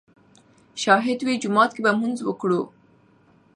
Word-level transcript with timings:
شاهد 0.81 1.19
ووې 1.21 1.35
جومات 1.41 1.71
کښې 1.73 1.81
به 1.85 1.91
مونځ 1.99 2.17
وکړو 2.23 2.61